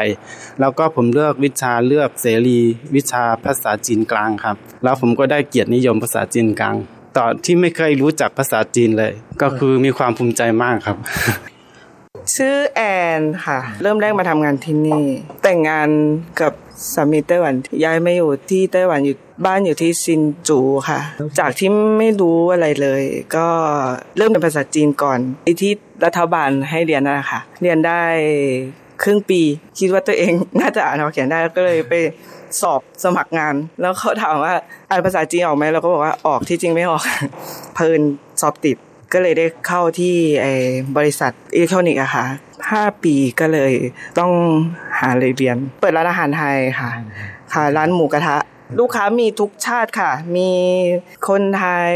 [0.59, 2.59] แล้วก็ผมเลือกวิชาเลือกเสรี
[2.95, 6.75] วิชาภาษาจีนกลางครับ แล้วผมก็ได้เกียรตินิยมภาษาจีนกลาง
[7.17, 10.97] ตอนที่ไม่เคยรู้จักภาษาจีนเลย ก็คือมีความภูมิใจมากครับ
[12.35, 12.81] ชื่อแอ
[13.19, 15.03] นค่ะ เริ่มแรกมาทำงานที่นี่
[15.43, 15.89] แต่งงาน
[16.41, 16.53] กับ
[16.93, 20.99] สามีไต้หวันย้ายมาอยู่ที่ไต้หวันอยู่บ้านอยู่ที่ซินจูค่ะ
[21.39, 23.03] จากที่ไม่รู้อะไรเลย
[23.35, 23.47] ก็
[24.17, 25.19] เริ่มเป็นภาษาจีนก่อน
[25.61, 25.71] ที่
[26.05, 28.01] รัฐบาลให้เรียนนะคะเรียนได้
[29.03, 29.41] ครึ่งปี
[29.79, 31.93] คิดว่าตัวเองน่าจะอ่านออกเขียนได้ก็เลยไป
[32.61, 34.53] สอบสมัครงาน แล้วเขาถามว่า
[34.89, 37.03] อ่านภาษาจีนออกไหมเราก็บอกว่าออกที่จริงไม่ออก
[37.75, 38.01] เพลิน
[38.41, 38.77] สอบติด
[39.13, 40.15] ก็เลยได้เข้าที่
[40.97, 42.25] บริษัทอิเล็กทรอนิกส์อะค่ะ
[42.71, 43.73] ห้าปีก็เลย
[44.19, 44.31] ต้อง
[44.99, 46.91] หาเลยเรียน เปิดร้านอาหารไทยค่ะ
[47.53, 48.35] ค่ะ ร้านหมูกระทะ
[48.77, 50.49] ลูกค้ามีทุกชาติค่ะ มี
[51.27, 51.93] คนไทย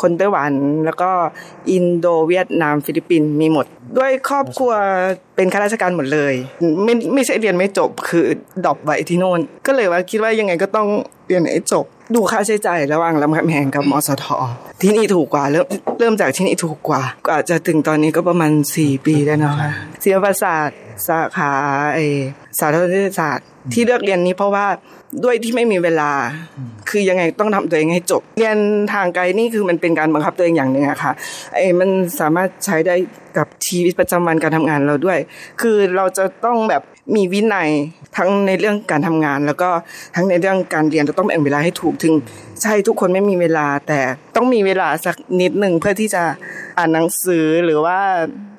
[0.00, 0.52] คนไต้หวัน
[0.84, 1.10] แล้วก็
[1.70, 3.66] อินโดเวียดนามฟิลิปปินส์มีหมด
[3.98, 4.72] ด้วยครอบครัว
[5.36, 6.34] เป็นข้าราชการหมดเลย
[6.84, 8.24] ไม่ไม่ใช่เรียนไม่จบคือ
[8.64, 10.88] drop ไว้ที่โน่น ก็เลยว่าคิดว่ายังไงก็ต้อง
[11.26, 14.26] เรียนให้จบ ดูค่าใช้จ่ายระหว่างรามคำแหงกับมสธ
[14.82, 15.66] ที่นี่ถูกกว่าเริ่ม
[15.98, 19.68] เริ่มจากที่นี่ถูกกว่า กว่าจะถึงตอนนี้ก็ประมาณสี่ปีได้นะคะ
[20.02, 21.52] ศิลปศาสตร์สาขา
[21.94, 24.66] สารสนเทศศาสตร์ที่เลือกเรียนนี้เพราะว่า
[25.24, 26.10] ด้วยที่ไม่มีเวลา
[26.90, 28.58] คือยังไงต้องทำตัวเองให้จบ เรียน
[28.92, 31.12] ทางไกลนี่คือมันเป็นการบังคับตัวเองอย่างหนึ่งอะค่ะ
[31.54, 31.90] ไอ้มัน
[32.20, 32.96] สามารถใช้ได้
[33.36, 35.18] กับชีวิตประจำวันการทำงานเราด้วย
[35.60, 36.82] คือเราจะต้องแบบ
[37.16, 37.68] มีวินัย
[38.16, 39.70] ทั้งในเรื่องการทำงาน แล้วก็
[40.16, 42.14] ทั้งในเรื่องการเรียนเราต้องแบ่งเวลาให้ถูกถึง
[42.62, 44.00] ใช่ทุกคนไม่มีเวลา แต่
[44.36, 46.22] ต้องมีเวลาสักนิดหนึ่งเพื่อที่จะ
[46.78, 47.98] อ่านหนังสือหรือว่า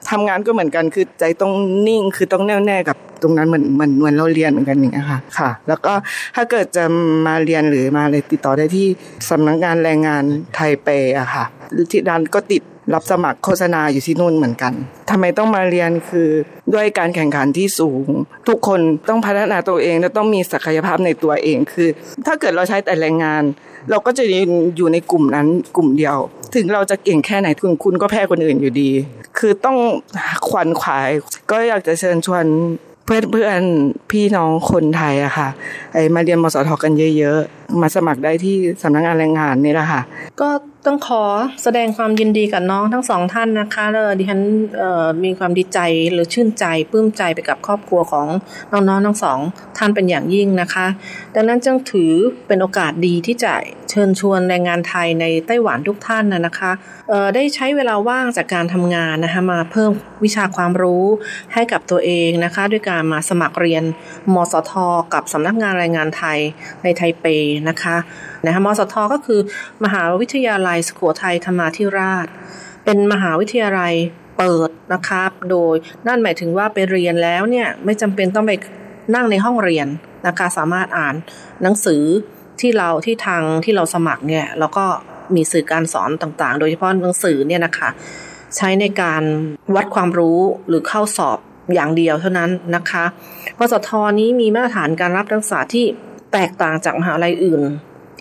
[0.10, 1.54] ทำงานก็เหมือนกันคือใจต้อง
[1.88, 5.94] นิ่งคือต้องแน่วแน่กับ ตรงนั้นเหมือนเหมือนเหมือนเราเรียนเหมือนกันอย่างเงี้ยค่ะค่ะ แล้วก็
[6.36, 6.84] ถ้าเกิดจะ
[7.28, 8.88] มาเรียนหรือมาเลยติดต่อได้ที่
[9.30, 10.88] สำนักงานแรงงานไทเป
[11.20, 11.46] อะค่ะ
[11.92, 14.74] ที่ร้านก็ติดรับสมัครโฆษณาอยู่ที่นู่นเหมือนกัน
[15.10, 16.30] ทำไมต้องมาเรียนคือ
[16.74, 18.08] ด้วยการแข่งขันที่สูง
[18.48, 18.80] ทุกคน
[19.10, 21.90] ต้องพัฒนาตัวเองและต้องมีศักยภาพในตัวเองคือ
[22.26, 23.44] ถ้าเกิดเราใช้แต่แรงงาน
[23.90, 24.24] เราก็จะ
[24.78, 26.18] อยู่ในกลุ่มนั้นกลุ่มเดียว
[26.56, 28.90] ถึงเราจะเก่งแค่ไหนคุณคุณก็แพ้คนอื่นอยู่ดี
[29.38, 29.78] คือต้อง
[30.50, 31.10] ขวัญขวาย
[31.52, 32.46] ก็อยากจะเชิญชวน
[33.10, 33.62] พื่อนเพื่อน
[34.12, 35.50] พี่น้องคนไทยอะค่ะ
[35.94, 40.02] ไอมาเรียนมสทกันเยอะ ๆ มาสมัครได้ที่สำนักงานแรงงานนี่แหละค่ะ
[40.42, 40.50] ก็
[40.86, 41.24] ต้องขอ
[41.64, 44.42] แสดงความยินดีกับน้องทั้งสองท่านนะคะแล้วดิฉัน
[45.24, 45.80] มีความดีใจ
[46.12, 48.28] หรือชื่นใจปลื้มใจไปกับครอบครัวของ
[48.72, 49.40] น้องๆทั้งสอง
[49.78, 50.88] ท่านเป็นอย่างยิ่งนะคะ
[51.36, 52.12] ดังนั้นจึงถือ
[52.48, 53.54] เป็นโอกาสดีที่จะ
[53.90, 56.72] เชิญชวนแรงงานไทยในไต้หวันทุกท่านนะนะคะ
[57.36, 59.92] ได้ใช้เวลาว่างจากการทำงานนะคะมาเพิ่ม
[60.24, 61.06] วิชาความรู้
[61.54, 63.84] ให้กับตัวเองนะคะด้วยการมาสมัครเรียน
[64.34, 64.72] มสท
[65.14, 66.40] กับสำนักงานแรงงานไทย
[66.84, 67.26] ในไทเป
[67.70, 67.98] นะคะ
[68.46, 69.40] นะคะมสท ก็คือ
[69.84, 72.28] มหาวิทยาลัยสุโขทัยธรรมาธิราช
[72.86, 73.94] เป็นมหาวิทยาลัย
[74.38, 75.76] เปิดนะครับโดย
[76.08, 78.52] นั่นหมายถึงว่าไปเรียนแล้วเนี่ยไม่จำเป็นต้องไป
[79.16, 79.88] นั่งในห้องเรียน
[80.28, 81.16] นะคะสามารถอ่าน
[81.62, 82.04] หนังสือ
[82.62, 84.86] ที่เราที่ทางที่เราสมัครเนี่ยแล้วก็
[85.36, 87.90] มีสื่อการสอนต่างๆ โดยเฉพาะหนังสือเนี่ยนะคะ
[88.56, 89.24] ใช้ในการ
[89.76, 91.38] วัดความรู้หรือเข้าสอบ
[91.74, 93.06] อย่างเดียวเท่านั้นนะคะ
[93.60, 95.86] มสทนี้มีมาตรฐานการรับนักศึกษาที่
[96.34, 97.62] แตกต่างจากมหาลัยอื่น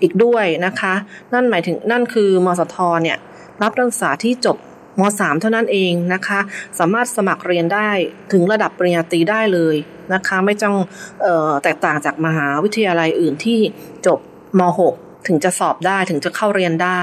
[0.03, 0.95] อีกด้วยนะคะ
[1.33, 3.17] นั่นหมายถึงนั่นคือมสทเนี่ย
[3.63, 4.57] รับนักศึกษาที่จบ
[5.01, 6.41] ม .3 เท่านั้นเองนะคะ
[6.79, 7.89] สามารถสมัครเรียนได้
[8.33, 9.77] ถึงระดับปริญญาตรีได้เลย
[10.15, 10.77] นะคะ ไม่ต้อง
[11.25, 13.61] ออแตกต่างจากมหาวิทยาลัยอื่นที่
[14.07, 14.19] จบ
[14.59, 14.61] ม
[14.95, 17.03] .6 ถึงจะสอบได้ถึงจะเข้าเรียนได้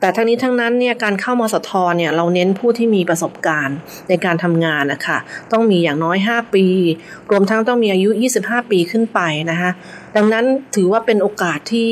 [0.00, 3.76] แต่ทั้งนี้ทั้งนั้นเนี่ยการเข้ามสทเนี่ยเราเน้นผู้ที่มีประสบการณ์
[4.08, 5.18] ในการทำงานนะคะ
[5.52, 6.66] ต้องมีอย่างน้อย 5 ปี
[7.30, 9.70] รวมทั้งต้องมีอายุ 25 ปีขึ้นไปนะคะ
[10.16, 10.44] ดังนั้น
[10.76, 11.90] ถือว่าเป็นโอกาสที่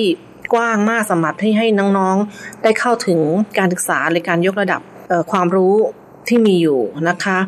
[0.54, 1.66] กว้างมากสำหรับให้ให้
[1.98, 3.20] น้องๆ ได้เข้าถึง
[3.58, 4.80] การศึกษาในการยกระดับ
[5.30, 5.74] ความรู้
[6.28, 7.38] ที่มีอยู่นะคะ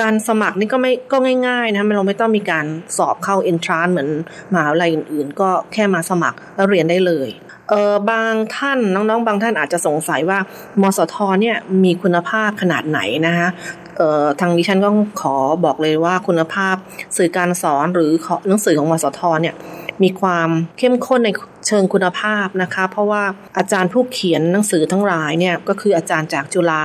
[0.00, 4.08] การสมัครนี่ก็ไม่ก็ง่ายๆนะเราไม่ต้องมีการสอบเข้าเอนทรานเหมือน
[4.52, 7.28] มหาวิทยาลัยอื่นๆ ก็แค่มาสมัครแล้วเรียนได้เลย
[7.68, 10.38] เออบางท่านน้องๆ บางท่านอาจจะสงสัยว่า
[10.82, 13.48] มสทเนี่ยมีคุณภาพขนาดไหนนะคะ
[13.96, 16.76] เอ่อทางดิฉันก็ขอบอกเลยว่าคุณภาพ
[17.16, 18.10] สื่อการสอนหรือ
[18.48, 19.54] หนังสือของมสทเนี่ย
[20.02, 21.28] มีความเข้มข้นใน
[21.68, 23.22] เชิงคุณภาพนะคะ เพราะว่า
[23.58, 26.84] อาจารย์ผู้เขียนหนังสือทั้งหลายเนี่ยก็คืออาจารย์จากจุฬา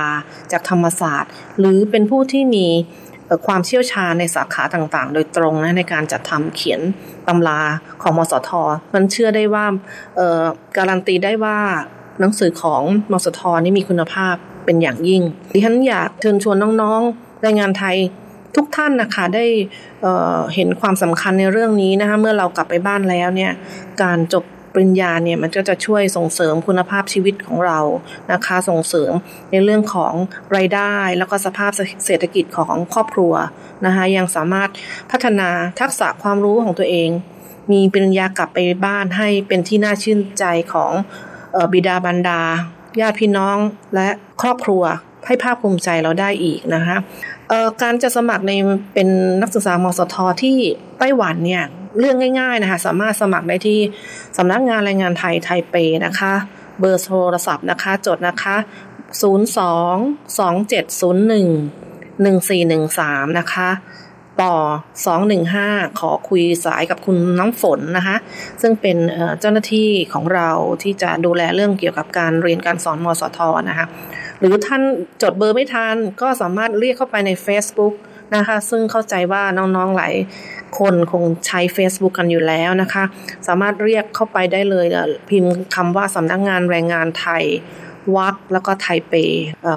[0.52, 2.66] จากธรรมศาสตร์ หรือเป็นผู้ที่มี
[3.46, 6.80] ความเชี่ยวชาญในสาขาต่างๆ โดยตรงนะในการจัดทำเขียน
[7.28, 7.60] ตำรา
[8.02, 8.50] ของมสท
[8.94, 9.66] มันเชื่อได้ว่า
[10.76, 11.58] การันตีได้ว่า
[12.20, 17.96] หนังสือของมสทนี่มีคุณภาพเป็นอย่างยิ่ง ดิฉันอยากเชิญชวนน้องๆแรงงานไทย
[18.56, 19.44] ทุกท่านนะคะได้
[20.02, 23.52] เเห็นความสำคัญในเรื่องนี้นะคะเมื่อเรากลับไปบ้านแล้วเนี่ย
[24.02, 27.80] การจบ ปริญญาเนี่ยมันก็จะช่วยส่งเสริมคุณภาพชีวิตของเรา
[28.32, 29.12] นะคะส่งเสริม
[29.50, 30.14] ในเรื่องของ
[30.56, 31.70] รายได้ แล้วก็สภาพ
[32.06, 33.32] เศรษฐกิจของครอบครัว
[33.86, 34.70] นะคะยังสามารถ
[35.10, 35.48] พัฒนา
[35.80, 37.10] ทักษะความรู้ของตัวเอง
[37.72, 40.92] มีปริญญากลับไปบ้านให้เป็นที่น่าชื่นใจของ
[41.72, 42.40] บิดาบรรดา
[43.00, 43.58] ญาติพี่น้อง
[43.94, 44.08] และ
[44.42, 44.82] ครอบครัว
[45.26, 46.96] ให้ภาคภูมิใจเราได้อีกนะคะ
[47.82, 48.52] การจะสมัครใน
[48.94, 49.08] เป็น
[49.40, 50.56] นักศึกษามสทที่
[50.98, 51.64] ไต้หวันเนี่ย
[51.98, 53.80] เรื่องง่ายๆนะคะสามารถสมัครได้ที่
[54.36, 55.74] สำนักงานแรงงานไทยไทเป
[56.06, 56.32] นะคะ
[56.80, 58.56] เบอร์โทรศัพท์นะคะ จดนะคะ
[59.22, 63.70] 02 2701 1413 นะคะ
[64.42, 64.54] ต่อ
[65.42, 68.16] 215 ขอคุยสายกับคุณน้ำฝนนะคะ
[68.62, 68.96] ซึ่งเป็น
[69.40, 70.50] เจ้าหน้าที่ของเรา
[70.82, 73.86] ที่จะดูแลเรื่องเกี่ยวกับการเรียนการสอนมสทนะคะ
[74.38, 74.82] หรือท่าน
[75.22, 77.94] จดเบอร์ไม่ทันก็สามารถเรียกเข้าไปใน Facebook
[78.36, 80.14] นะคะ ซึ่งเข้าใจว่าน้องๆหลาย
[80.78, 83.04] คนคงใช้ Facebook กันอยู่แล้วนะคะ
[83.46, 84.86] สามารถเรียกเข้าไปได้เลย
[85.30, 87.44] พิมพ์คำว่าสำนักงงานแรงงานไทย
[88.16, 89.14] วักแล้วก็ไทเป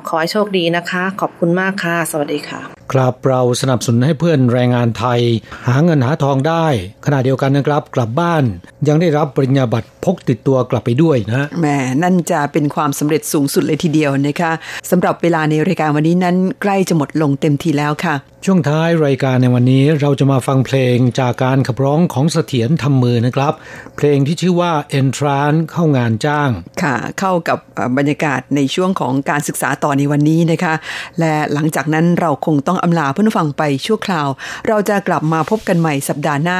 [0.08, 5.22] ขอให้โชคดีนะคะ ขอบคุณมากค่ะ สวัสดีค่ะ ครับเราสนับสนุนให้เพื่อนแรงงานไทย
[5.67, 6.65] หาเงินหาทองได้
[7.06, 8.43] ขณะเดียวกันนะครับ กลับบ้าน
[8.88, 11.65] ยังได้รับปริญญาบัตร พกติดตัวกลับไปด้วยนะแหม
[12.04, 14.52] นั่นจะเป็นความสำเร็จสูงสุดเลยทีเดียวนะคะ
[14.89, 18.15] สำหรับเวลาในรายการวันนี้นั้นใกล้จะหมดลงเต็มทีแล้วค่ะ
[18.46, 23.54] ช่วงท้ายรายการในวันนี้เราจะมาฟังเพลงจากการขับร้องของเสถียรทำมือนะครับ
[23.98, 26.50] เพลงที่ชื่อว่า Entran เข้างานจ้าง
[26.84, 27.58] ค่ะ เข้ากับ
[27.98, 30.74] บรรยากาศในช่วงของการศึกษาต่อในวันนี้นะคะ
[31.20, 34.28] และหลังจากนั้นเราคงต้องอำลาเพื่อนฟังไปชั่วคราว
[34.67, 36.60] เราจะกลับมาพบกันใหม่สัปดาห์หน้า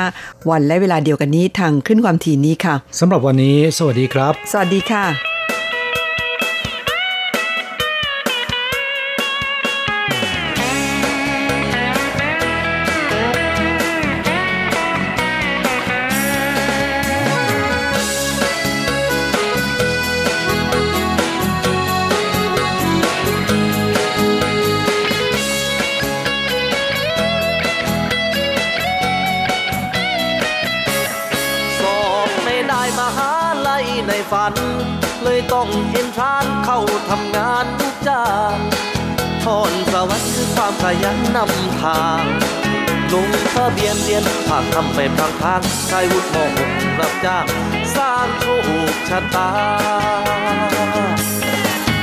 [0.50, 5.37] วันและเวลาเดียวกันนี้ทางขึ้นความถี่นี้ค่ะสำหรับวันนี้ สวัสดีครับ สวัสดีค่ะ
[41.04, 42.24] ยันนำทาง
[43.14, 47.46] ลงทะเบียนเรียนผ่าทำไปพลางทางชายวุฒิมหกรับจ้าง
[47.96, 49.50] สร้างโชคชะตา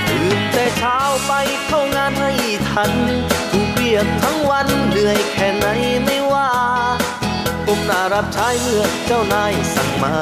[0.09, 1.33] ตื่นแต่เช้าไป
[1.67, 2.33] เข้างานให้
[2.71, 2.93] ทัน
[3.51, 5.67] ถูกเรียกทั้งวันเหนื่อยแค่ไหน
[6.05, 6.51] ไม่ว่า
[7.67, 10.15] ผมน่ารับใช้เมื่อเจ้านายสั่งมา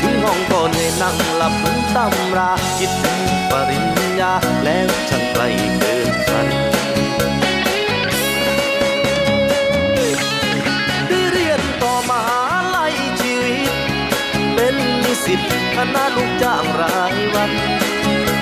[0.00, 3.86] ถึงห้องก็เหนื่อยนั่งหลับถึงตำราคิดถึงปริญ
[4.20, 4.32] ญา
[4.64, 5.42] แล้วช่างไกล
[5.78, 6.48] เกินฝัน
[15.82, 17.52] คณะลูกจ้างรายวัน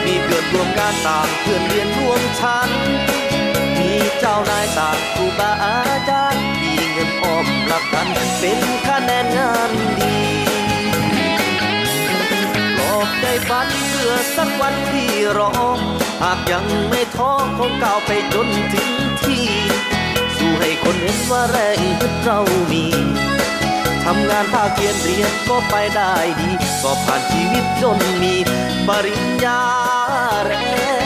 [0.05, 2.71] มีเพื่อนร่วมงานต่างเพื่อนเรียนร่วมชั้น
[3.79, 10.17] มีเจ้านายต่างครูบาอาจารย์ มีเงินออมรับกันเป็นคะแนนงานดี
[13.21, 15.53] ใจฝันเพื่อสักวันที่รอ
[16.23, 18.91] หากยังไม่ท้อคงก้าวไปจนถึง
[19.23, 19.47] ที่
[20.37, 21.79] สู้ให้คนเห็นว่าแรง
[22.25, 22.39] เรา
[22.73, 26.51] มีำงานภาคเรียนเรียนก็ไปได้ดี
[26.83, 28.35] ก็ผ่านชีวิตจนมี
[28.89, 29.63] ปริญญา
[30.45, 30.53] แร
[30.97, 30.98] ง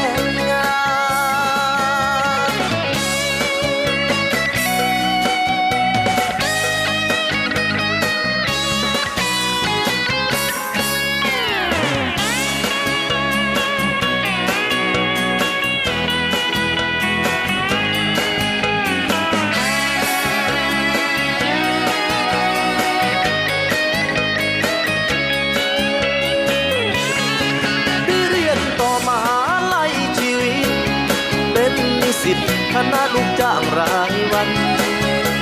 [33.13, 34.49] ลูกจ้างรายวัน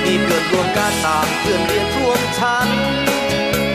[0.03, 2.69] มีเพื่อนร่วมการต่างเพื่อนเรียนร่วมชั้น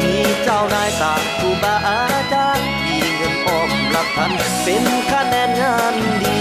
[0.02, 4.32] มีเจ้านายต่างครูบาอาจารย์มีเงินออมหลักพัน
[4.62, 6.40] เป็นคะแนนงานดี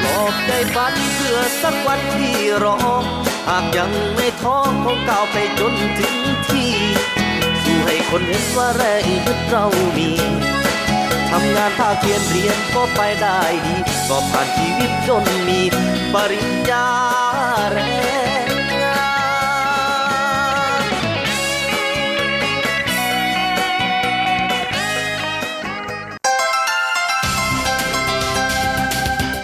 [0.00, 2.78] หลอกใจฝันเพื่อสักวันที่รอ
[3.48, 6.16] หากยังไม่ท้อคงก้าวไปจนถึง
[6.48, 6.72] ที่
[7.62, 9.64] สู้ให้คนเห็นว่าแรงฮึดเรา
[9.96, 10.10] มี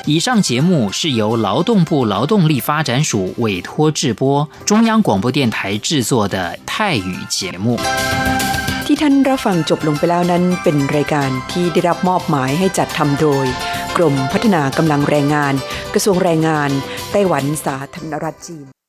[0.07, 7.79] 以上节目是由劳动部劳动力发展署委托制播中央广播电台制作的泰语节目。
[8.95, 13.47] ที่ท่านรับฟังจบลงไปแล้วนั้นเป็นรายการที่ได้รับมอบหมายให้จัดทำโดย
[13.97, 15.55] กรมพัฒนากำลังแรงงาน
[15.95, 16.71] กระทรวงแรงงาน
[17.11, 18.84] ไต้หวันสาธารณรัฐจีน